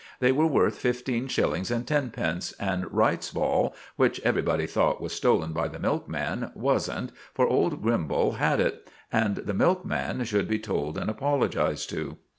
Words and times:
They 0.19 0.31
were 0.31 0.47
worth 0.47 0.79
fifteen 0.79 1.27
shillings 1.27 1.69
and 1.69 1.87
tenpence; 1.87 2.53
and 2.53 2.91
Wright's 2.91 3.29
ball, 3.29 3.75
which 3.97 4.19
everybody 4.21 4.65
thought 4.65 4.99
was 4.99 5.13
stolen 5.13 5.53
by 5.53 5.67
the 5.67 5.77
milkman, 5.77 6.49
wasn't, 6.55 7.11
for 7.35 7.45
old 7.45 7.83
Grimbal's 7.83 8.37
got 8.37 8.59
it; 8.59 8.89
and 9.13 9.35
the 9.35 9.53
milkman 9.53 10.23
should 10.23 10.47
be 10.47 10.57
told 10.57 10.97
and 10.97 11.07
apologized 11.11 11.91
to. 11.91 12.17